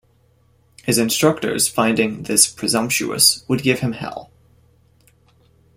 [0.81, 4.31] His instructors, finding this presumptuous, would give him hell.